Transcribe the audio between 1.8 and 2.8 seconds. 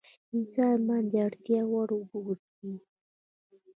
اوبه وڅښي